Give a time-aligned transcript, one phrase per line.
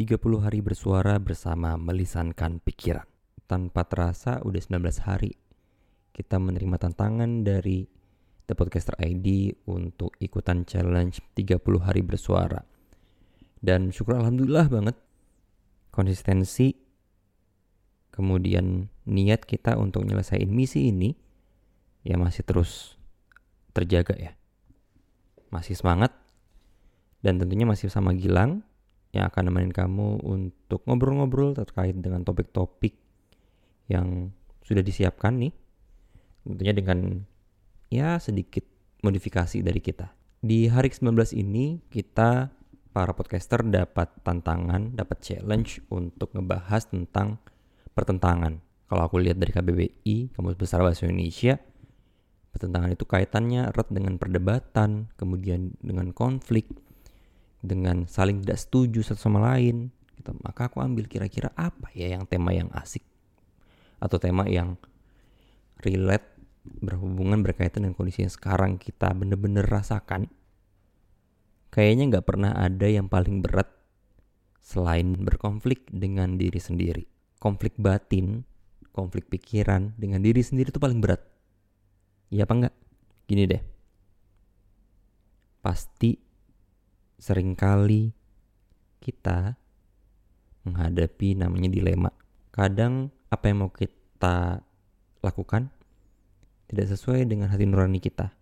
[0.00, 3.04] 30 hari bersuara bersama melisankan pikiran.
[3.44, 5.36] Tanpa terasa udah 19 hari
[6.16, 7.84] kita menerima tantangan dari
[8.48, 12.64] The Podcaster ID untuk ikutan challenge 30 hari bersuara.
[13.60, 14.96] Dan syukur alhamdulillah banget
[15.92, 16.72] konsistensi
[18.08, 21.12] kemudian niat kita untuk nyelesain misi ini
[22.08, 22.96] ya masih terus
[23.76, 24.32] terjaga ya.
[25.52, 26.16] Masih semangat
[27.20, 28.64] dan tentunya masih sama Gilang
[29.10, 32.94] yang akan nemenin kamu untuk ngobrol-ngobrol terkait dengan topik-topik
[33.90, 34.30] yang
[34.62, 35.52] sudah disiapkan nih.
[36.46, 36.98] Tentunya dengan
[37.90, 38.62] ya sedikit
[39.02, 40.14] modifikasi dari kita.
[40.40, 42.48] Di hari ke-19 ini kita
[42.90, 47.38] para podcaster dapat tantangan, dapat challenge untuk ngebahas tentang
[47.92, 48.62] pertentangan.
[48.90, 51.58] Kalau aku lihat dari KBBI, Kamus Besar Bahasa Indonesia,
[52.50, 56.66] pertentangan itu kaitannya erat dengan perdebatan, kemudian dengan konflik,
[57.60, 60.32] dengan saling tidak setuju satu sama lain gitu.
[60.40, 63.04] maka aku ambil kira-kira apa ya yang tema yang asik
[64.00, 64.80] atau tema yang
[65.84, 70.28] relate berhubungan berkaitan dengan kondisi yang sekarang kita bener-bener rasakan.
[71.70, 73.68] Kayaknya nggak pernah ada yang paling berat
[74.60, 77.04] selain berkonflik dengan diri sendiri.
[77.40, 78.44] Konflik batin
[78.90, 81.22] konflik pikiran dengan diri sendiri itu paling berat.
[82.28, 82.74] Iya apa enggak
[83.30, 83.62] gini deh.
[85.62, 86.18] Pasti
[87.20, 88.16] sering kali
[89.04, 89.60] kita
[90.64, 92.08] menghadapi namanya dilema.
[92.48, 94.64] Kadang apa yang mau kita
[95.20, 95.68] lakukan
[96.72, 98.32] tidak sesuai dengan hati nurani kita.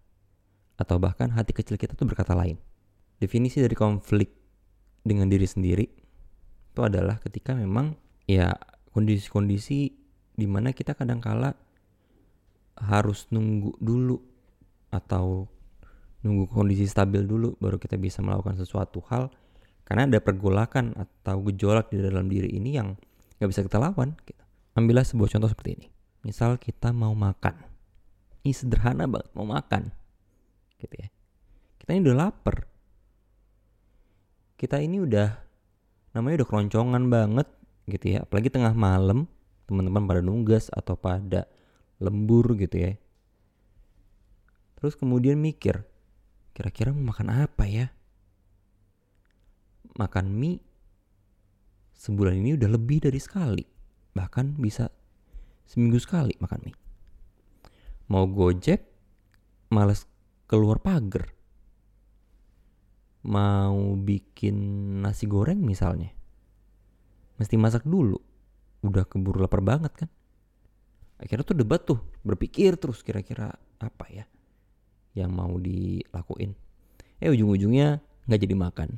[0.78, 2.54] Atau bahkan hati kecil kita tuh berkata lain.
[3.18, 4.30] Definisi dari konflik
[5.02, 5.86] dengan diri sendiri
[6.70, 7.98] itu adalah ketika memang
[8.30, 8.54] ya
[8.94, 9.90] kondisi-kondisi
[10.38, 11.58] di mana kita kadang kala
[12.78, 14.22] harus nunggu dulu
[14.94, 15.50] atau
[16.26, 19.30] nunggu kondisi stabil dulu baru kita bisa melakukan sesuatu hal.
[19.86, 22.92] Karena ada pergolakan atau gejolak di dalam diri ini yang
[23.40, 24.42] nggak bisa kita lawan gitu.
[24.76, 25.86] ambillah sebuah contoh seperti ini.
[26.28, 27.56] Misal kita mau makan.
[28.44, 29.88] Ini sederhana banget mau makan.
[30.76, 31.08] Gitu ya.
[31.80, 32.68] Kita ini udah lapar.
[34.58, 35.28] Kita ini udah
[36.12, 37.48] namanya udah keroncongan banget
[37.88, 38.28] gitu ya.
[38.28, 39.24] Apalagi tengah malam
[39.64, 41.48] teman-teman pada nunggas atau pada
[41.96, 42.92] lembur gitu ya.
[44.78, 45.82] Terus kemudian mikir
[46.58, 47.86] Kira-kira mau makan apa ya?
[49.94, 50.58] Makan mie
[51.94, 53.62] sebulan ini udah lebih dari sekali.
[54.10, 54.90] Bahkan bisa
[55.70, 56.74] seminggu sekali makan mie.
[58.10, 58.82] Mau gojek,
[59.70, 60.10] males
[60.50, 61.30] keluar pagar.
[63.30, 64.58] Mau bikin
[64.98, 66.10] nasi goreng misalnya.
[67.38, 68.18] Mesti masak dulu.
[68.82, 70.10] Udah keburu lapar banget kan.
[71.22, 74.26] Akhirnya tuh debat tuh, berpikir terus kira-kira apa ya
[75.18, 76.54] yang mau dilakuin.
[77.18, 77.98] Eh ujung-ujungnya
[78.30, 78.88] nggak jadi makan.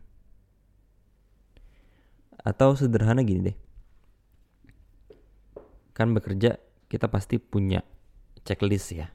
[2.40, 3.56] Atau sederhana gini deh.
[5.96, 7.80] Kan bekerja kita pasti punya
[8.44, 9.08] checklist ya.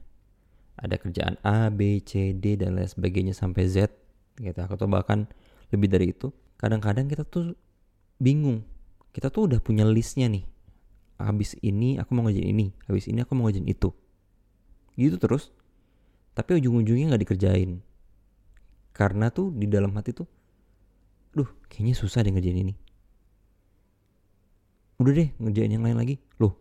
[0.76, 3.88] Ada kerjaan A, B, C, D dan lain sebagainya sampai Z
[4.36, 5.24] gitu atau bahkan
[5.72, 6.28] lebih dari itu.
[6.60, 7.56] Kadang-kadang kita tuh
[8.20, 8.64] bingung.
[9.12, 10.44] Kita tuh udah punya listnya nih.
[11.16, 13.88] Habis ini aku mau ngerjain ini, habis ini aku mau ngerjain itu.
[15.00, 15.48] Gitu terus
[16.36, 17.80] tapi ujung-ujungnya nggak dikerjain.
[18.92, 20.28] Karena tuh di dalam hati tuh
[21.32, 22.74] duh kayaknya susah deh ngerjain ini.
[25.00, 26.20] Udah deh ngerjain yang lain lagi.
[26.36, 26.60] Loh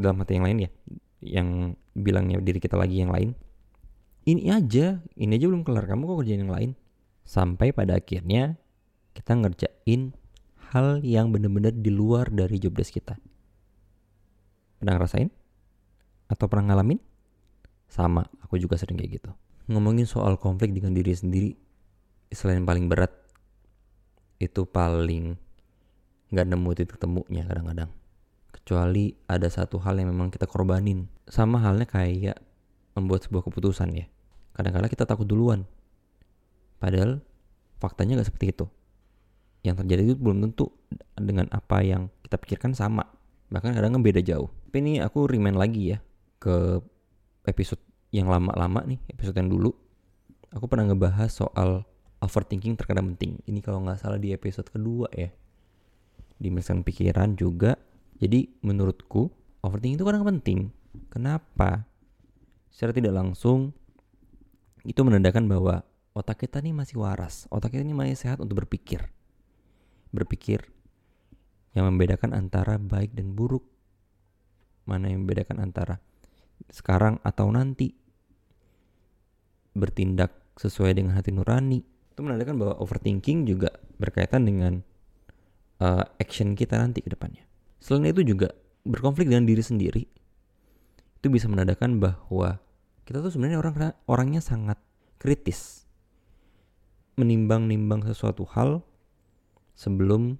[0.00, 0.70] dalam hati yang lain ya
[1.20, 1.48] yang
[1.92, 3.36] bilangnya diri kita lagi yang lain.
[4.24, 6.70] Ini aja ini aja belum kelar kamu kok ngerjain yang lain?
[7.28, 8.56] Sampai pada akhirnya
[9.12, 10.16] kita ngerjain
[10.72, 13.20] hal yang bener-bener di luar dari job desk kita.
[14.80, 15.28] Pernah ngerasain?
[16.32, 17.09] Atau pernah ngalamin
[17.90, 19.30] sama, aku juga sering kayak gitu.
[19.66, 21.50] Ngomongin soal konflik dengan diri sendiri,
[22.30, 23.10] selain paling berat,
[24.38, 25.34] itu paling
[26.30, 27.90] nggak nemu titik temunya kadang-kadang.
[28.54, 31.10] Kecuali ada satu hal yang memang kita korbanin.
[31.26, 32.38] Sama halnya kayak
[32.94, 34.06] membuat sebuah keputusan ya.
[34.54, 35.66] Kadang-kadang kita takut duluan.
[36.78, 37.22] Padahal
[37.82, 38.66] faktanya nggak seperti itu.
[39.66, 40.70] Yang terjadi itu belum tentu
[41.18, 43.04] dengan apa yang kita pikirkan sama.
[43.50, 44.48] Bahkan kadang, -kadang beda jauh.
[44.70, 45.98] Tapi ini aku remind lagi ya
[46.38, 46.78] ke
[47.46, 49.70] episode yang lama-lama nih, episode yang dulu,
[50.50, 51.86] aku pernah ngebahas soal
[52.20, 53.40] overthinking terkadang penting.
[53.48, 55.30] Ini kalau nggak salah di episode kedua ya.
[56.40, 56.48] Di
[56.84, 57.76] pikiran juga.
[58.20, 59.32] Jadi menurutku
[59.64, 60.68] overthinking itu kadang penting.
[61.08, 61.88] Kenapa?
[62.68, 63.72] Secara tidak langsung
[64.84, 67.48] itu menandakan bahwa otak kita nih masih waras.
[67.48, 69.08] Otak kita ini masih sehat untuk berpikir.
[70.12, 70.68] Berpikir
[71.72, 73.64] yang membedakan antara baik dan buruk.
[74.84, 76.02] Mana yang membedakan antara
[76.68, 77.96] sekarang atau nanti.
[79.72, 81.80] Bertindak sesuai dengan hati nurani.
[82.12, 84.84] Itu menandakan bahwa overthinking juga berkaitan dengan
[85.80, 87.48] uh, action kita nanti ke depannya.
[87.80, 88.52] Selain itu juga
[88.84, 90.04] berkonflik dengan diri sendiri.
[91.20, 92.60] Itu bisa menandakan bahwa
[93.08, 93.74] kita tuh sebenarnya orang
[94.04, 94.76] orangnya sangat
[95.16, 95.88] kritis.
[97.16, 98.84] Menimbang-nimbang sesuatu hal
[99.76, 100.36] sebelum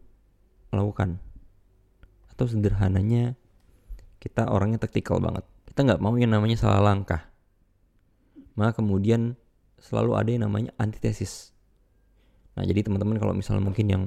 [0.72, 1.20] melakukan.
[2.32, 3.36] Atau sederhananya
[4.20, 5.44] kita orangnya taktikal banget
[5.80, 7.24] kita nggak mau yang namanya salah langkah
[8.52, 9.32] maka kemudian
[9.80, 11.56] selalu ada yang namanya antitesis
[12.52, 14.04] nah jadi teman-teman kalau misalnya mungkin yang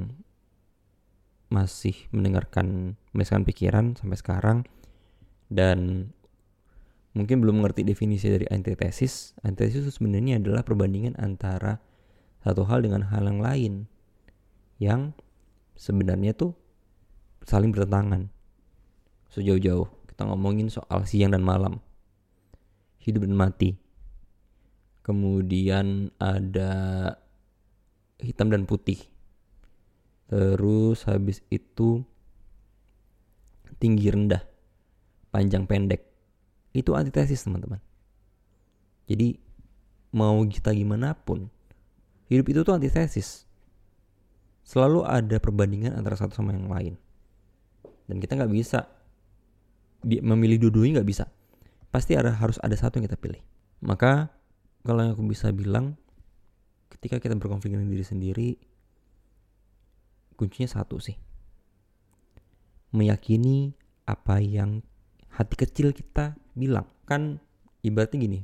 [1.50, 4.58] masih mendengarkan mendengarkan pikiran sampai sekarang
[5.50, 6.14] dan
[7.18, 9.38] mungkin belum mengerti definisi dari antitesis.
[9.46, 11.78] Antitesis sebenarnya adalah perbandingan antara
[12.42, 13.74] satu hal dengan hal yang lain
[14.78, 15.02] yang
[15.78, 16.58] sebenarnya tuh
[17.46, 18.34] saling bertentangan.
[19.30, 21.81] Sejauh-jauh kita ngomongin soal siang dan malam,
[23.01, 23.75] hidup dan mati.
[25.04, 26.71] Kemudian ada
[28.21, 29.12] hitam dan putih
[30.33, 32.01] Terus habis itu
[33.77, 34.42] tinggi rendah,
[35.30, 36.01] panjang pendek.
[36.74, 37.77] Itu antitesis teman-teman.
[39.06, 39.38] Jadi
[40.10, 41.54] mau kita gimana pun,
[42.33, 43.45] hidup itu tuh antitesis.
[44.65, 46.98] Selalu ada perbandingan antara satu sama yang lain.
[48.10, 48.89] Dan kita nggak bisa
[50.04, 51.26] memilih dua-duanya nggak bisa.
[51.90, 53.42] Pasti ada harus ada satu yang kita pilih.
[53.84, 54.32] Maka
[54.84, 55.96] kalau yang aku bisa bilang,
[56.92, 58.50] ketika kita berkonflik dengan diri sendiri,
[60.36, 61.16] kuncinya satu sih.
[62.94, 63.74] Meyakini
[64.06, 64.84] apa yang
[65.34, 66.86] hati kecil kita bilang.
[67.08, 67.42] Kan
[67.84, 68.40] ibaratnya gini,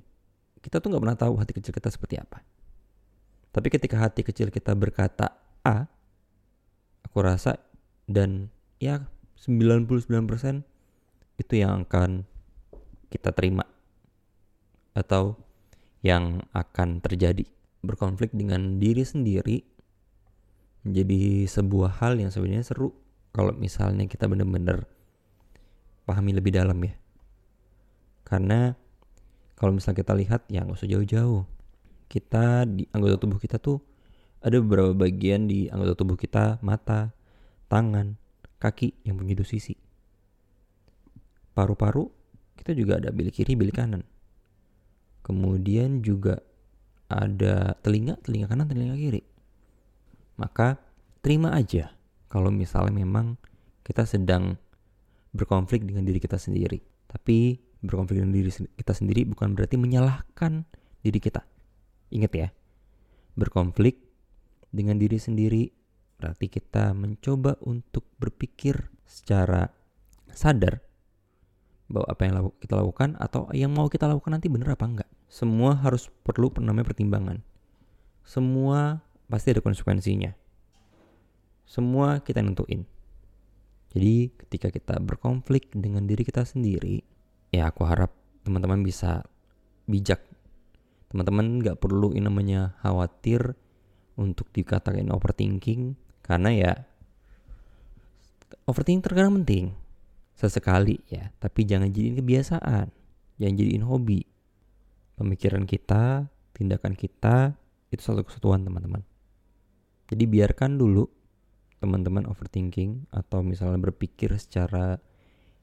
[0.60, 2.44] kita tuh nggak pernah tahu hati kecil kita seperti apa.
[3.50, 5.34] Tapi ketika hati kecil kita berkata
[5.66, 5.90] A,
[7.02, 7.58] aku rasa
[8.06, 9.10] dan ya
[9.42, 10.69] 99%
[11.40, 12.28] itu yang akan
[13.10, 13.64] kita terima
[14.94, 15.40] atau
[16.04, 17.48] yang akan terjadi
[17.80, 19.64] berkonflik dengan diri sendiri
[20.84, 22.92] menjadi sebuah hal yang sebenarnya seru
[23.32, 24.88] kalau misalnya kita benar-benar
[26.04, 26.96] pahami lebih dalam ya.
[28.26, 28.74] Karena
[29.60, 31.44] kalau misalnya kita lihat ya nggak usah jauh-jauh.
[32.10, 33.78] Kita di anggota tubuh kita tuh
[34.42, 37.14] ada beberapa bagian di anggota tubuh kita, mata,
[37.68, 38.18] tangan,
[38.58, 39.89] kaki yang punya dua sisi.
[41.60, 42.08] Paru-paru
[42.56, 44.08] kita juga ada bilik kiri, bilik kanan.
[45.28, 46.40] Kemudian juga
[47.12, 49.28] ada telinga, telinga kanan, telinga kiri
[50.40, 50.80] maka
[51.20, 51.92] terima aja
[52.32, 53.36] kalau misalnya memang
[53.84, 54.56] kita sedang
[55.36, 56.80] berkonflik dengan diri kita sendiri.
[57.12, 60.64] Tapi berkonflik dengan diri kita sendiri bukan berarti menyalahkan
[61.04, 61.44] diri kita.
[62.16, 62.48] Ingat ya,
[63.36, 64.00] berkonflik
[64.72, 65.68] dengan diri sendiri
[66.16, 69.68] berarti kita mencoba untuk berpikir secara
[70.32, 70.80] sadar
[71.90, 75.10] bahwa apa yang kita lakukan atau yang mau kita lakukan nanti bener apa enggak.
[75.26, 77.42] Semua harus perlu namanya pertimbangan.
[78.22, 80.32] Semua pasti ada konsekuensinya.
[81.66, 82.86] Semua kita nentuin.
[83.90, 87.02] Jadi ketika kita berkonflik dengan diri kita sendiri,
[87.50, 88.14] ya aku harap
[88.46, 89.26] teman-teman bisa
[89.90, 90.22] bijak.
[91.10, 93.58] Teman-teman nggak perlu ini namanya khawatir
[94.14, 96.72] untuk dikatakan overthinking karena ya
[98.68, 99.74] overthinking terkadang penting
[100.40, 102.88] sesekali ya, tapi jangan jadiin kebiasaan,
[103.36, 104.24] jangan jadiin hobi.
[105.20, 107.60] Pemikiran kita, tindakan kita
[107.92, 109.04] itu satu kesatuan teman-teman.
[110.08, 111.12] Jadi biarkan dulu
[111.84, 115.04] teman-teman overthinking atau misalnya berpikir secara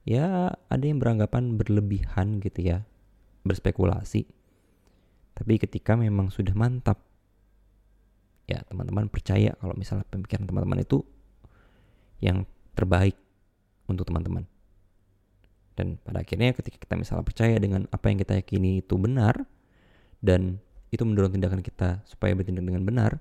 [0.04, 2.84] ya ada yang beranggapan berlebihan gitu ya,
[3.48, 4.28] berspekulasi.
[5.32, 7.00] Tapi ketika memang sudah mantap
[8.44, 11.00] ya teman-teman percaya kalau misalnya pemikiran teman-teman itu
[12.20, 12.44] yang
[12.76, 13.16] terbaik
[13.88, 14.44] untuk teman-teman.
[15.76, 19.44] Dan pada akhirnya ketika kita misalnya percaya dengan apa yang kita yakini itu benar
[20.24, 20.56] dan
[20.88, 23.20] itu mendorong tindakan kita supaya bertindak dengan benar,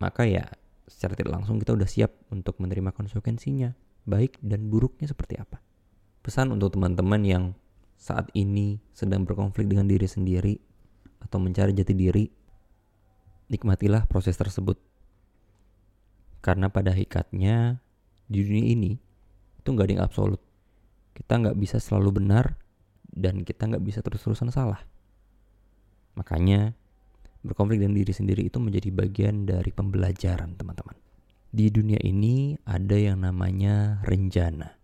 [0.00, 0.48] maka ya
[0.88, 3.76] secara tidak langsung kita udah siap untuk menerima konsekuensinya,
[4.08, 5.60] baik dan buruknya seperti apa.
[6.24, 7.44] Pesan untuk teman-teman yang
[8.00, 10.56] saat ini sedang berkonflik dengan diri sendiri
[11.20, 12.24] atau mencari jati diri,
[13.52, 14.80] nikmatilah proses tersebut.
[16.40, 17.84] Karena pada hakikatnya
[18.24, 18.92] di dunia ini
[19.60, 20.40] itu nggak ada yang absolut.
[21.12, 22.56] Kita nggak bisa selalu benar
[23.10, 24.82] dan kita nggak bisa terus-terusan salah.
[26.14, 26.74] Makanya
[27.40, 30.92] Berkonflik dengan diri sendiri itu menjadi bagian dari pembelajaran, teman-teman.
[31.48, 34.76] Di dunia ini ada yang namanya rencana.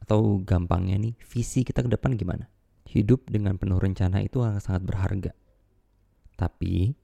[0.00, 2.48] Atau gampangnya nih, visi kita ke depan gimana?
[2.88, 5.32] Hidup dengan penuh rencana itu sangat berharga.
[6.40, 6.96] Tapi,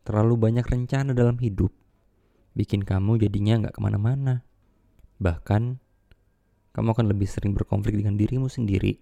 [0.00, 1.70] terlalu banyak rencana dalam hidup
[2.54, 4.48] bikin kamu jadinya nggak ke mana-mana.
[5.20, 5.76] Bahkan,
[6.74, 8.98] kamu akan lebih sering berkonflik dengan dirimu sendiri,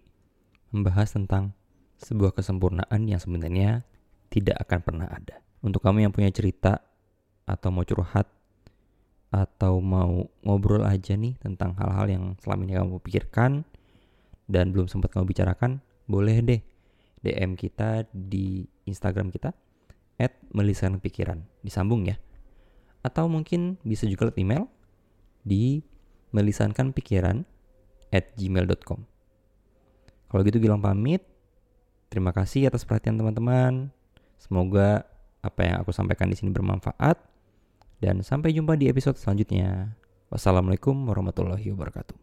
[0.76, 1.56] membahas tentang
[1.96, 3.88] sebuah kesempurnaan yang sebenarnya
[4.28, 5.40] tidak akan pernah ada.
[5.64, 6.84] Untuk kamu yang punya cerita
[7.48, 8.28] atau mau curhat,
[9.32, 13.64] atau mau ngobrol aja nih tentang hal-hal yang selama ini kamu pikirkan
[14.44, 16.60] dan belum sempat kamu bicarakan, boleh deh
[17.24, 19.56] DM kita di Instagram kita
[20.20, 21.40] at melisan pikiran.
[21.64, 22.20] Disambung ya.
[23.00, 24.68] Atau mungkin bisa juga lewat email
[25.42, 25.80] di
[26.36, 27.48] melisankan pikiran
[28.12, 29.00] at gmail.com.
[30.28, 31.24] Kalau gitu bilang pamit.
[32.12, 33.88] Terima kasih atas perhatian teman-teman.
[34.36, 35.08] Semoga
[35.40, 37.16] apa yang aku sampaikan di sini bermanfaat.
[37.98, 39.96] Dan sampai jumpa di episode selanjutnya.
[40.28, 42.21] Wassalamualaikum warahmatullahi wabarakatuh.